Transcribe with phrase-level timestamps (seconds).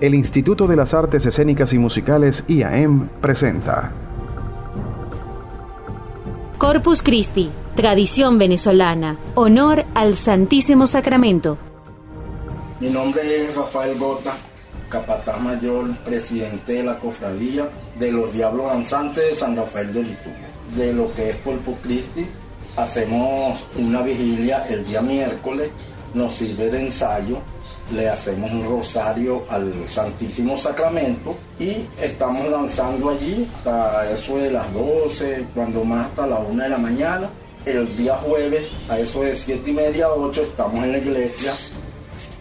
[0.00, 3.92] el Instituto de las Artes Escénicas y Musicales IAM presenta
[6.56, 11.58] Corpus Christi, tradición venezolana, honor al Santísimo Sacramento.
[12.80, 14.34] Mi nombre es Rafael Gota,
[14.88, 20.30] capataz mayor, presidente de la cofradía de los Diablos Danzantes de San Rafael de Litú.
[20.76, 22.26] De lo que es Corpus Christi,
[22.76, 25.70] hacemos una vigilia el día miércoles,
[26.14, 27.38] nos sirve de ensayo
[27.92, 34.72] le hacemos un rosario al Santísimo Sacramento y estamos danzando allí hasta eso de las
[34.72, 37.28] 12, cuando más hasta la 1 de la mañana.
[37.66, 41.52] El día jueves, a eso de 7 y media, 8, estamos en la iglesia,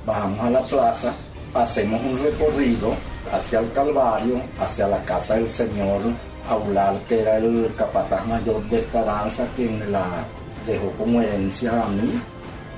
[0.05, 1.13] bajamos a la plaza,
[1.53, 2.93] hacemos un recorrido
[3.33, 6.01] hacia el Calvario, hacia la casa del Señor
[6.49, 10.05] Aular, que era el capataz mayor de esta danza, quien la
[10.65, 12.21] dejó como herencia a mí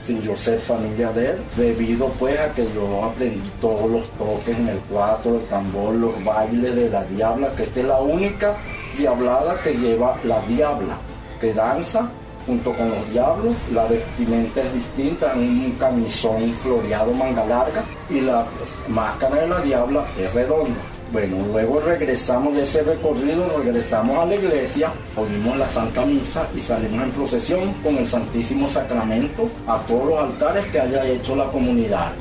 [0.02, 4.58] sin yo ser familia de él, debido pues a que yo aprendí todos los toques
[4.58, 8.55] en el cuatro, el tambor, los bailes de la diabla, que esta es la única
[8.98, 10.98] diablada que lleva la diabla,
[11.40, 12.12] que danza
[12.45, 18.45] junto con los diablos, la vestimenta es distinta, un camisón floreado manga larga y la
[18.87, 20.81] máscara de la diabla es redonda.
[21.12, 26.59] Bueno, luego regresamos de ese recorrido, regresamos a la iglesia, oímos la Santa Misa y
[26.62, 31.51] salimos en procesión con el Santísimo Sacramento a todos los altares que haya hecho la
[31.51, 32.13] comunidad.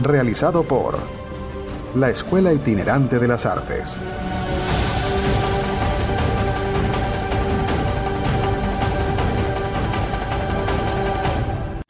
[0.00, 0.98] Realizado por
[1.94, 3.98] la Escuela Itinerante de las Artes.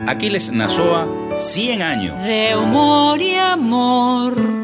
[0.07, 2.23] Aquiles Nazoa, 100 años.
[2.23, 4.60] De humor y amor